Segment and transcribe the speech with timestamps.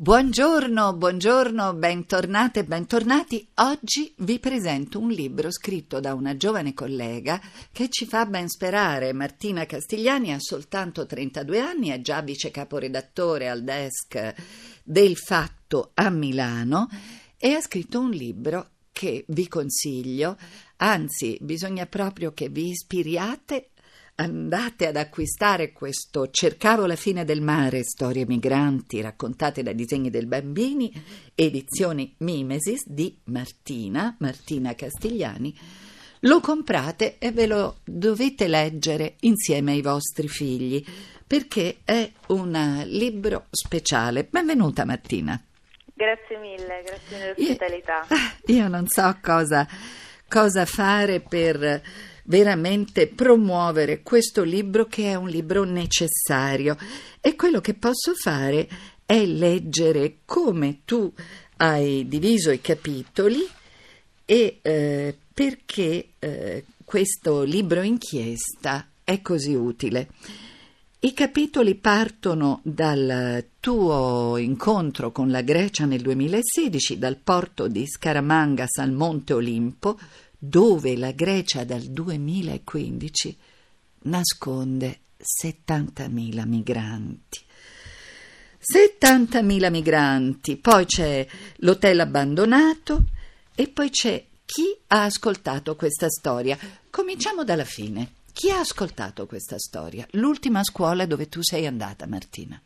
[0.00, 3.44] Buongiorno, buongiorno, bentornate bentornati.
[3.54, 7.40] Oggi vi presento un libro scritto da una giovane collega
[7.72, 9.12] che ci fa ben sperare.
[9.12, 14.34] Martina Castigliani ha soltanto 32 anni, è già vice caporedattore al desk
[14.84, 16.86] del Fatto a Milano
[17.36, 20.36] e ha scritto un libro che vi consiglio,
[20.76, 23.70] anzi bisogna proprio che vi ispiriate
[24.20, 30.26] andate ad acquistare questo Cercavo la fine del mare, storie migranti raccontate dai disegni del
[30.26, 30.92] bambini,
[31.34, 35.56] edizioni Mimesis di Martina, Martina Castigliani.
[36.22, 40.84] Lo comprate e ve lo dovete leggere insieme ai vostri figli,
[41.24, 44.24] perché è un libro speciale.
[44.24, 45.40] Benvenuta Martina.
[45.94, 48.06] Grazie mille, grazie dell'ospitalità.
[48.46, 49.66] Io, io non so cosa,
[50.28, 51.82] cosa fare per
[52.28, 56.76] veramente promuovere questo libro che è un libro necessario
[57.20, 58.68] e quello che posso fare
[59.04, 61.10] è leggere come tu
[61.56, 63.46] hai diviso i capitoli
[64.26, 70.08] e eh, perché eh, questo libro inchiesta è così utile.
[71.00, 78.78] I capitoli partono dal tuo incontro con la Grecia nel 2016, dal porto di Scaramangas
[78.78, 79.96] al Monte Olimpo,
[80.38, 83.36] dove la Grecia dal 2015
[84.02, 87.40] nasconde 70.000 migranti.
[88.60, 93.04] 70.000 migranti, poi c'è l'hotel abbandonato
[93.54, 96.58] e poi c'è chi ha ascoltato questa storia.
[96.90, 98.12] Cominciamo dalla fine.
[98.32, 100.06] Chi ha ascoltato questa storia?
[100.12, 102.60] L'ultima scuola dove tu sei andata, Martina.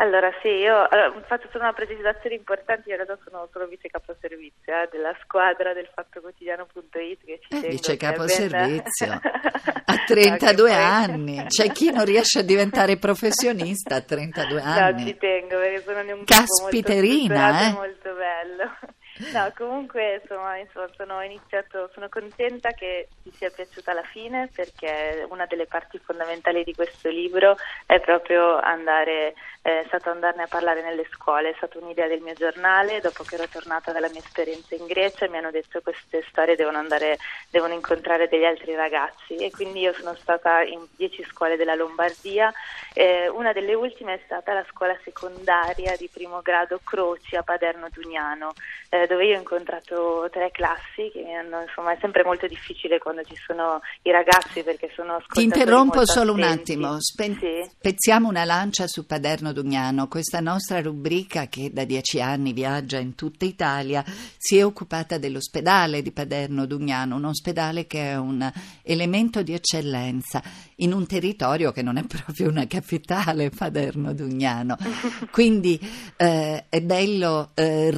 [0.00, 3.88] Allora sì, io allora, faccio solo una precisazione importante, io in realtà sono solo vice
[3.88, 11.70] caposervizio eh, della squadra del fattoquotidiano.it che ci eh, Vice caposervizio a 32 anni, c'è
[11.70, 15.02] chi non riesce a diventare professionista a 32 anni.
[15.02, 17.72] No, ci tengo perché sono un Caspiterina, eh?
[17.72, 18.99] molto bello.
[19.32, 25.26] No, comunque insomma, insomma, sono iniziato, sono contenta che ti sia piaciuta la fine perché
[25.28, 30.82] una delle parti fondamentali di questo libro è proprio andare è stato andarne a parlare
[30.82, 34.74] nelle scuole, è stata un'idea del mio giornale, dopo che ero tornata dalla mia esperienza
[34.74, 37.18] in Grecia mi hanno detto che queste storie devono andare,
[37.50, 39.36] devono incontrare degli altri ragazzi.
[39.36, 42.50] E quindi io sono stata in dieci scuole della Lombardia,
[42.94, 47.88] eh, una delle ultime è stata la scuola secondaria di primo grado Croci a Paderno
[47.90, 48.52] Dugnano,
[48.88, 53.24] eh, dove io ho incontrato tre classi che hanno, insomma è sempre molto difficile quando
[53.24, 56.76] ci sono i ragazzi perché sono Ti interrompo solo attenti.
[56.76, 57.68] un attimo, Spen- sì.
[57.68, 63.16] spezziamo una lancia su Paderno Dugnano, questa nostra rubrica che da dieci anni viaggia in
[63.16, 64.04] tutta Italia,
[64.38, 68.48] si è occupata dell'ospedale di Paderno Dugnano, un ospedale che è un
[68.84, 70.40] elemento di eccellenza
[70.76, 74.76] in un territorio che non è proprio una capitale, Paderno Dugnano.
[75.32, 75.80] Quindi
[76.16, 77.90] eh, è bello eh,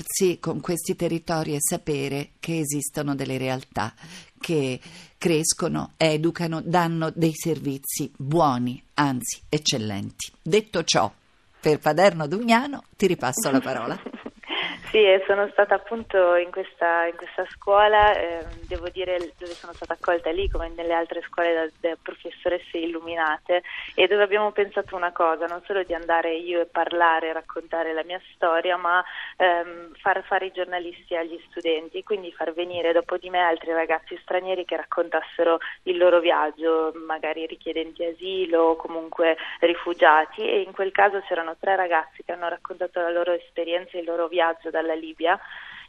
[0.00, 3.92] rincontrarsi con questi territori e sapere che esistono delle realtà
[4.38, 4.80] che
[5.18, 10.32] crescono, educano, danno dei servizi buoni, anzi eccellenti.
[10.40, 11.12] Detto ciò,
[11.60, 14.00] per Paderno Dugnano ti ripasso la parola.
[14.90, 19.92] Sì, sono stata appunto in questa, in questa scuola, eh, devo dire dove sono stata
[19.92, 23.62] accolta lì come nelle altre scuole da, da, professoresse illuminate
[23.94, 28.02] e dove abbiamo pensato una cosa, non solo di andare io e parlare raccontare la
[28.02, 29.00] mia storia, ma
[29.36, 34.18] ehm, far fare i giornalisti agli studenti, quindi far venire dopo di me altri ragazzi
[34.22, 40.90] stranieri che raccontassero il loro viaggio, magari richiedenti asilo o comunque rifugiati e in quel
[40.90, 45.38] caso c'erano tre ragazzi che hanno raccontato la loro esperienza il loro viaggio dalla Libia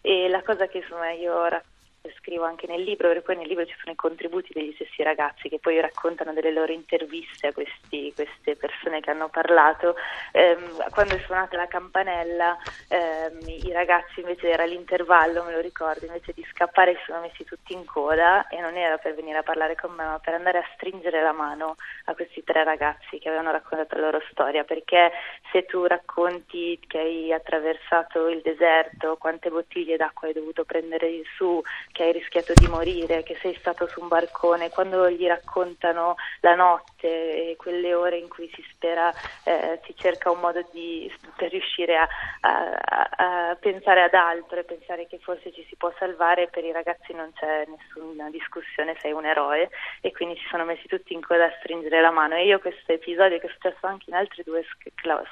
[0.02, 1.80] e la cosa che insomma io racconto
[2.18, 5.50] scrivo anche nel libro, perché poi nel libro ci sono i contributi degli stessi ragazzi
[5.50, 9.96] che poi raccontano delle loro interviste a questi, queste persone che hanno parlato.
[10.32, 12.58] Ehm, quando è suonata la campanella,
[12.88, 17.44] ehm, i ragazzi invece era l'intervallo, me lo ricordo, invece di scappare si sono messi
[17.44, 20.60] tutti in coda e non era per venire a parlare con me, ma per andare
[20.60, 21.76] a stringere la mano
[22.06, 25.12] a questi tre ragazzi che avevano raccontato la loro storia, perché
[25.52, 31.62] se tu racconti che hai attraversato il deserto, quante bottiglie d'acqua hai dovuto prendere su,
[31.92, 36.56] che hai rischiato di morire, che sei stato su un barcone, quando gli raccontano la
[36.56, 39.12] notte e quelle ore in cui si spera,
[39.44, 42.08] eh, si cerca un modo di, per riuscire a,
[42.42, 43.10] a,
[43.50, 47.14] a pensare ad altro e pensare che forse ci si può salvare, per i ragazzi
[47.14, 49.70] non c'è nessuna discussione, sei un eroe
[50.02, 52.36] e quindi si sono messi tutti in coda a stringere la mano.
[52.36, 54.66] E io questo episodio che è successo anche in altre due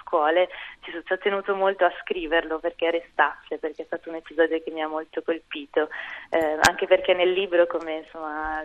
[0.01, 0.49] scuole
[0.81, 4.81] ci sono tenuto molto a scriverlo perché restasse, perché è stato un episodio che mi
[4.81, 5.89] ha molto colpito,
[6.29, 8.63] eh, anche perché nel libro come insomma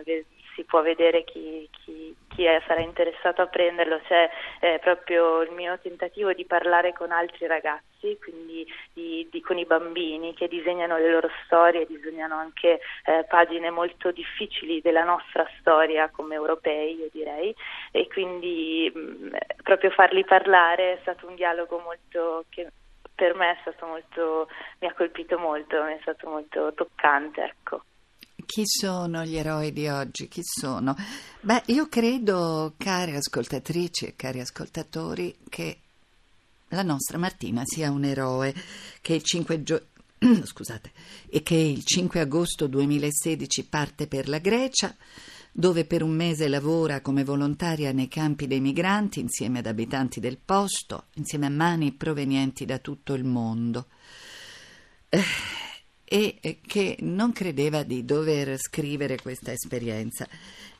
[0.55, 4.29] si può vedere chi, chi, chi è, sarà interessato a prenderlo, c'è
[4.61, 9.65] eh, proprio il mio tentativo di parlare con altri ragazzi, quindi di, di, con i
[9.65, 16.09] bambini che disegnano le loro storie, disegnano anche eh, pagine molto difficili della nostra storia
[16.09, 17.53] come europei, io direi,
[17.91, 22.71] e quindi mh, mm, proprio farli parlare è stato un dialogo molto che
[23.15, 24.47] per me è stato molto,
[24.79, 27.83] mi ha colpito molto, è stato molto toccante, ecco.
[28.45, 30.27] Chi sono gli eroi di oggi?
[30.27, 30.95] Chi sono?
[31.39, 35.77] Beh, io credo, care ascoltatrici e cari ascoltatori, che
[36.69, 38.53] la nostra Martina sia un eroe,
[39.01, 39.93] che il 5 giugno
[40.43, 40.91] scusate,
[41.29, 44.93] e che il 5 agosto 2016 parte per la Grecia,
[45.57, 50.37] dove per un mese lavora come volontaria nei campi dei migranti insieme ad abitanti del
[50.37, 53.85] posto, insieme a mani provenienti da tutto il mondo.
[55.07, 55.23] Eh,
[56.03, 60.27] e che non credeva di dover scrivere questa esperienza.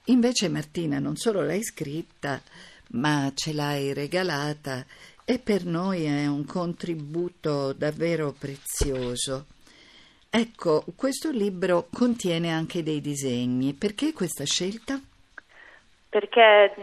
[0.08, 2.42] Invece Martina non solo l'hai scritta,
[2.90, 4.86] ma ce l'hai regalata
[5.24, 9.46] e per noi è un contributo davvero prezioso.
[10.38, 13.72] Ecco, questo libro contiene anche dei disegni.
[13.74, 15.00] Perché questa scelta?
[16.10, 16.74] Perché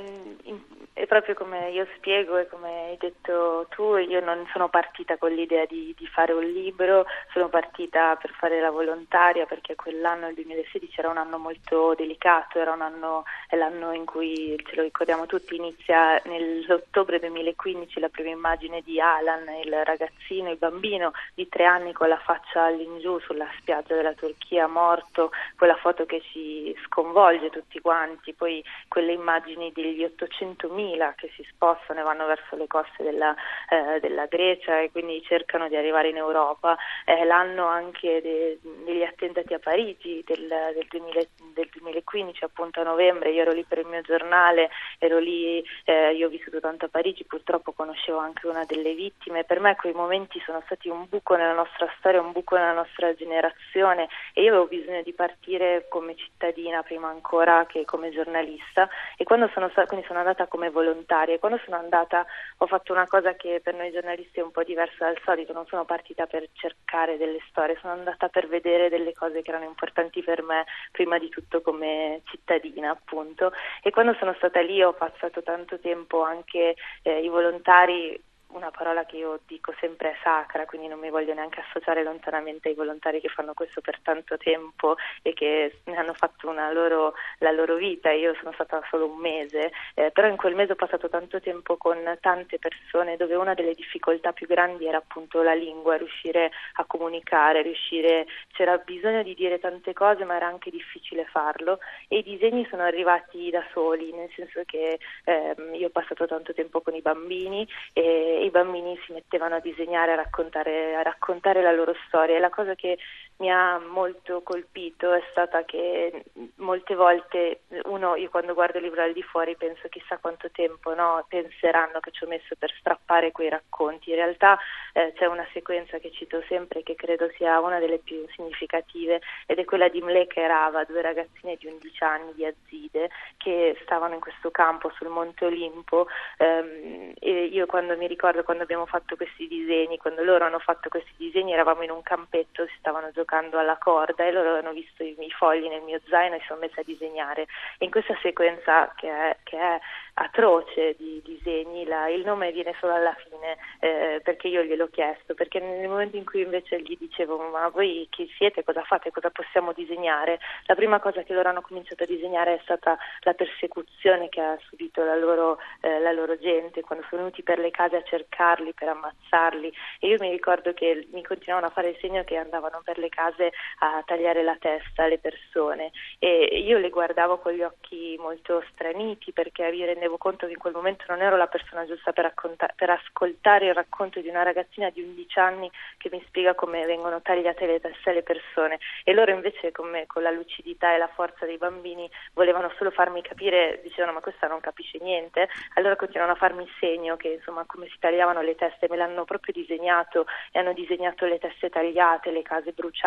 [0.94, 5.32] e proprio come io spiego e come hai detto tu, io non sono partita con
[5.32, 10.34] l'idea di, di, fare un libro, sono partita per fare la volontaria perché quell'anno, il
[10.34, 14.82] 2016, era un anno molto delicato, era un anno, è l'anno in cui, ce lo
[14.82, 21.48] ricordiamo tutti, inizia nell'ottobre 2015 la prima immagine di Alan, il ragazzino, il bambino di
[21.48, 26.76] tre anni con la faccia all'ingiù sulla spiaggia della Turchia, morto, quella foto che ci
[26.84, 32.56] sconvolge tutti quanti, poi quelle immagini degli 800.000 2000 che si spostano e vanno verso
[32.56, 33.34] le coste della,
[33.68, 36.76] eh, della Grecia e quindi cercano di arrivare in Europa.
[37.04, 41.20] È l'anno anche de, degli attentati a Parigi del, del, 2000,
[41.54, 43.30] del, 2015, appunto a novembre.
[43.30, 46.88] Io ero lì per il mio giornale, ero lì, eh, io ho vissuto tanto a
[46.88, 49.44] Parigi, purtroppo conoscevo anche una delle vittime.
[49.44, 53.14] Per me quei momenti sono stati un buco nella nostra storia, un buco nella nostra
[53.14, 59.24] generazione e io avevo bisogno di partire come cittadina prima ancora che come giornalista e
[59.24, 61.38] quando sono, quindi sono andata come volontaria.
[61.38, 62.26] Quando sono andata
[62.58, 65.66] ho fatto una cosa che per noi giornalisti è un po' diversa dal solito, non
[65.66, 70.22] sono partita per cercare delle storie, sono andata per vedere delle cose che erano importanti
[70.22, 73.52] per me, prima di tutto come cittadina appunto.
[73.82, 78.20] E quando sono stata lì ho passato tanto tempo anche eh, i volontari
[78.52, 82.68] una parola che io dico sempre è sacra, quindi non mi voglio neanche associare lontanamente
[82.68, 87.50] ai volontari che fanno questo per tanto tempo e che ne hanno fatto loro, la
[87.50, 88.10] loro vita.
[88.10, 91.76] Io sono stata solo un mese, eh, però in quel mese ho passato tanto tempo
[91.76, 96.84] con tante persone dove una delle difficoltà più grandi era appunto la lingua, riuscire a
[96.84, 101.78] comunicare, riuscire, c'era bisogno di dire tante cose ma era anche difficile farlo
[102.08, 106.52] e i disegni sono arrivati da soli, nel senso che eh, io ho passato tanto
[106.52, 111.62] tempo con i bambini e i bambini si mettevano a disegnare, a raccontare, a raccontare
[111.62, 112.36] la loro storia.
[112.36, 112.98] E la cosa che
[113.38, 116.24] mi ha molto colpito è stata che
[116.56, 120.94] molte volte uno, io quando guardo il libro al di fuori penso chissà quanto tempo
[120.94, 124.58] no, penseranno che ci ho messo per strappare quei racconti, in realtà
[124.92, 129.58] eh, c'è una sequenza che cito sempre che credo sia una delle più significative ed
[129.58, 134.14] è quella di Mleka e Rava, due ragazzine di 11 anni di Azide che stavano
[134.14, 139.16] in questo campo sul Monte Olimpo ehm, e io quando mi ricordo quando abbiamo fatto
[139.16, 143.21] questi disegni, quando loro hanno fatto questi disegni eravamo in un campetto, si stavano giocando
[143.26, 146.80] alla corda e loro hanno visto i miei fogli nel mio zaino e sono messi
[146.80, 147.42] a disegnare.
[147.78, 149.80] E in questa sequenza che è, che è
[150.14, 155.34] atroce di disegni, la, il nome viene solo alla fine eh, perché io gliel'ho chiesto,
[155.34, 159.30] perché nel momento in cui invece gli dicevo ma voi chi siete, cosa fate, cosa
[159.30, 164.28] possiamo disegnare, la prima cosa che loro hanno cominciato a disegnare è stata la persecuzione
[164.28, 167.96] che ha subito la loro, eh, la loro gente quando sono venuti per le case
[167.96, 169.72] a cercarli, per ammazzarli.
[170.00, 173.08] E io mi ricordo che mi continuavano a fare il segno che andavano per le
[173.14, 175.92] case a tagliare la testa alle persone.
[176.18, 180.58] E io le guardavo con gli occhi molto straniti perché mi rendevo conto che in
[180.58, 182.32] quel momento non ero la persona giusta per,
[182.74, 186.84] per ascoltare ascoltare il racconto di una ragazzina di 11 anni che mi spiega come
[186.86, 188.78] vengono tagliate le teste alle persone.
[189.04, 192.90] E loro invece con me, con la lucidità e la forza dei bambini, volevano solo
[192.90, 197.64] farmi capire, dicevano ma questa non capisce niente, allora continuano a farmi segno che insomma
[197.66, 202.30] come si tagliavano le teste, me l'hanno proprio disegnato e hanno disegnato le teste tagliate,
[202.30, 203.01] le case bruciate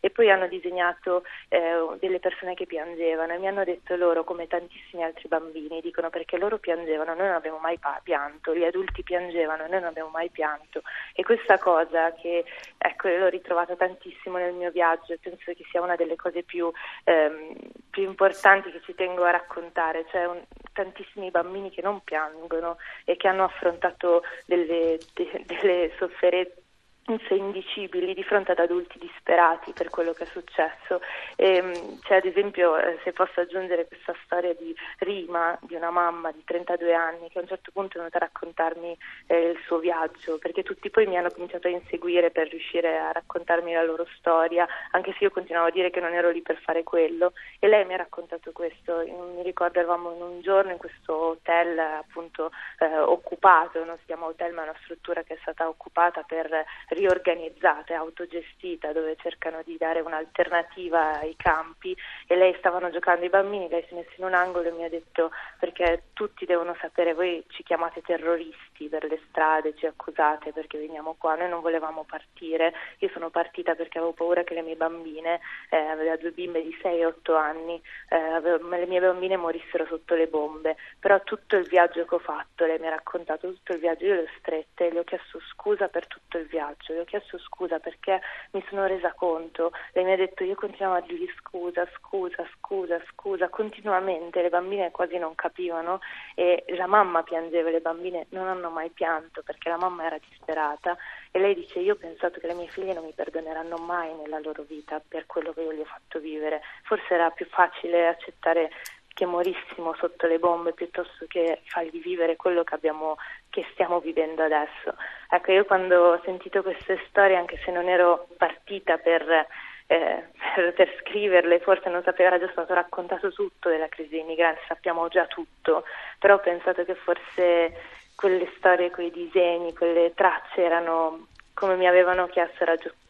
[0.00, 4.46] e poi hanno disegnato eh, delle persone che piangevano e mi hanno detto loro come
[4.46, 9.66] tantissimi altri bambini dicono perché loro piangevano, noi non abbiamo mai pianto, gli adulti piangevano,
[9.66, 10.82] noi non abbiamo mai pianto
[11.14, 12.44] e questa cosa che
[12.78, 16.70] ecco l'ho ritrovata tantissimo nel mio viaggio e penso che sia una delle cose più,
[17.04, 17.56] ehm,
[17.90, 23.16] più importanti che ci tengo a raccontare, cioè un, tantissimi bambini che non piangono e
[23.16, 26.61] che hanno affrontato delle, de, delle sofferenze
[27.06, 31.00] indicibili di fronte ad adulti disperati per quello che è successo.
[31.36, 35.90] E, ehm, cioè, ad esempio, eh, se posso aggiungere questa storia di Rima, di una
[35.90, 39.58] mamma di 32 anni, che a un certo punto è venuta a raccontarmi eh, il
[39.66, 43.82] suo viaggio, perché tutti poi mi hanno cominciato a inseguire per riuscire a raccontarmi la
[43.82, 47.32] loro storia, anche se io continuavo a dire che non ero lì per fare quello.
[47.58, 49.04] E lei mi ha raccontato questo.
[49.34, 54.26] Mi ricordo eravamo in un giorno in questo hotel appunto eh, occupato, non si chiama
[54.26, 59.62] hotel ma è una struttura che è stata occupata per riorganizzata e autogestita dove cercano
[59.64, 61.96] di dare un'alternativa ai campi.
[62.26, 64.84] E lei stavano giocando i bambini, lei si è messa in un angolo e mi
[64.84, 70.52] ha detto perché tutti devono sapere, voi ci chiamate terroristi per le strade, ci accusate
[70.52, 74.62] perché veniamo qua, noi non volevamo partire, io sono partita perché avevo paura che le
[74.62, 79.36] mie bambine, eh, aveva due bimbe di 6 e 8 anni, eh, le mie bambine
[79.36, 83.48] morissero sotto le bombe, però tutto il viaggio che ho fatto, lei mi ha raccontato
[83.48, 86.94] tutto il viaggio, io le ho strette, le ho chiesto scusa per tutto il viaggio.
[86.94, 88.20] Le ho chiesto scusa perché
[88.52, 93.00] mi sono resa conto, lei mi ha detto io continuavo a dirgli scusa, scusa, scusa,
[93.10, 96.00] scusa, continuamente, le bambine quasi non capivano
[96.34, 100.96] e la mamma piangeva, le bambine non hanno mai pianto perché la mamma era disperata
[101.30, 104.38] e lei dice io ho pensato che le mie figlie non mi perdoneranno mai nella
[104.38, 108.70] loro vita per quello che io gli ho fatto vivere, forse era più facile accettare
[109.12, 113.16] che morissimo sotto le bombe piuttosto che fargli vivere quello che, abbiamo,
[113.50, 114.94] che stiamo vivendo adesso.
[115.30, 119.46] Ecco, io quando ho sentito queste storie, anche se non ero partita per,
[119.86, 124.24] eh, per, per scriverle, forse non sapevo, era già stato raccontato tutto della crisi dei
[124.24, 125.84] migranti, sappiamo già tutto,
[126.18, 132.26] però ho pensato che forse quelle storie, quei disegni, quelle tracce erano come mi avevano
[132.28, 133.01] chiesto, era giusto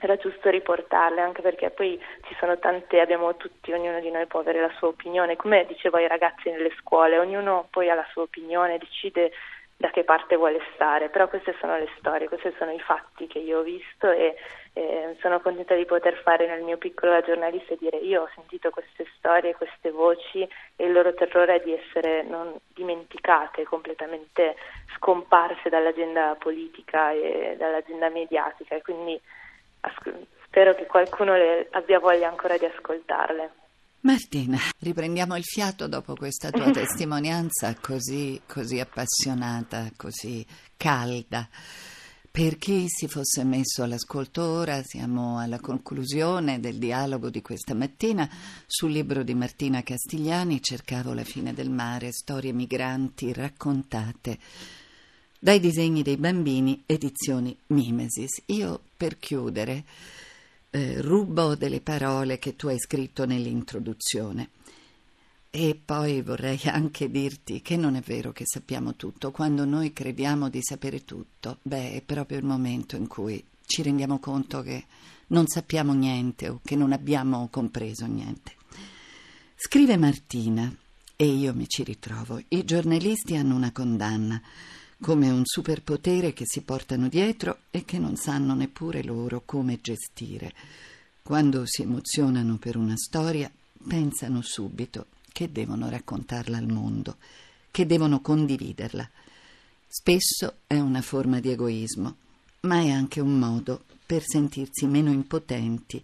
[0.00, 4.40] era giusto riportarle anche perché poi ci sono tante, abbiamo tutti, ognuno di noi può
[4.40, 8.22] avere la sua opinione, come dicevo ai ragazzi nelle scuole, ognuno poi ha la sua
[8.22, 9.30] opinione, decide
[9.80, 13.38] da che parte vuole stare, però queste sono le storie, questi sono i fatti che
[13.38, 14.36] io ho visto e
[14.74, 18.28] eh, sono contenta di poter fare nel mio piccolo da giornalista e dire io ho
[18.34, 24.56] sentito queste storie, queste voci e il loro terrore è di essere non dimenticate, completamente
[24.96, 29.18] scomparse dall'agenda politica e dall'agenda mediatica e quindi
[30.44, 31.32] spero che qualcuno
[31.70, 33.50] abbia voglia ancora di ascoltarle.
[34.02, 40.44] Martina, riprendiamo il fiato dopo questa tua testimonianza così, così appassionata, così
[40.76, 41.46] calda.
[42.32, 48.28] Per chi si fosse messo all'ascolto ora, siamo alla conclusione del dialogo di questa mattina
[48.66, 54.38] sul libro di Martina Castigliani, Cercavo la fine del mare, storie migranti raccontate
[55.42, 58.42] dai disegni dei bambini, edizioni Mimesis.
[58.46, 59.84] Io, per chiudere,
[60.68, 64.50] eh, rubo delle parole che tu hai scritto nell'introduzione.
[65.48, 69.30] E poi vorrei anche dirti che non è vero che sappiamo tutto.
[69.30, 74.18] Quando noi crediamo di sapere tutto, beh, è proprio il momento in cui ci rendiamo
[74.18, 74.84] conto che
[75.28, 78.52] non sappiamo niente o che non abbiamo compreso niente.
[79.56, 80.70] Scrive Martina,
[81.16, 82.42] e io mi ci ritrovo.
[82.48, 84.40] I giornalisti hanno una condanna
[85.00, 90.52] come un superpotere che si portano dietro e che non sanno neppure loro come gestire.
[91.22, 93.50] Quando si emozionano per una storia,
[93.86, 97.16] pensano subito che devono raccontarla al mondo,
[97.70, 99.08] che devono condividerla.
[99.86, 102.16] Spesso è una forma di egoismo,
[102.60, 106.02] ma è anche un modo per sentirsi meno impotenti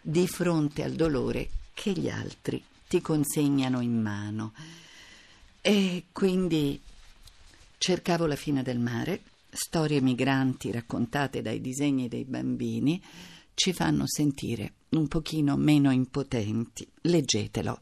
[0.00, 4.52] di fronte al dolore che gli altri ti consegnano in mano.
[5.60, 6.80] E quindi
[7.78, 13.00] Cercavo la fine del mare, storie migranti raccontate dai disegni dei bambini
[13.56, 16.86] ci fanno sentire un pochino meno impotenti.
[17.02, 17.80] Leggetelo.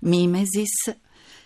[0.00, 0.94] Mimesis,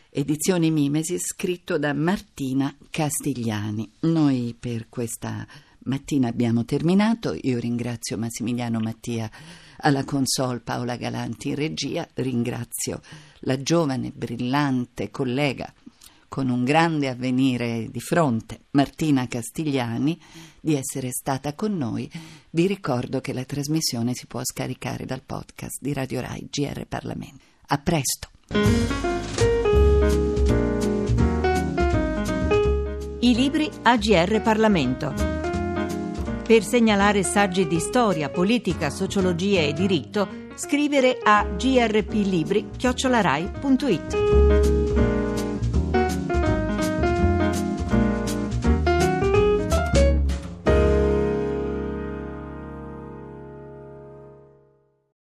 [0.09, 3.91] edizione Mimesis, scritto da Martina Castigliani.
[4.01, 5.47] Noi per questa
[5.81, 7.37] mattina abbiamo terminato.
[7.43, 9.31] Io ringrazio Massimiliano Mattia
[9.79, 13.01] alla console Paola Galanti in regia, ringrazio
[13.41, 15.73] la giovane, brillante collega
[16.29, 20.19] con un grande avvenire di fronte, Martina Castigliani,
[20.61, 22.11] di essere stata con noi.
[22.51, 27.45] Vi ricordo che la trasmissione si può scaricare dal podcast di Radio Rai GR Parlamento.
[27.69, 28.29] A presto!
[33.21, 35.13] I libri AGR Parlamento.
[36.47, 42.77] Per segnalare saggi di storia, politica, sociologia e diritto, scrivere a grplibri.it.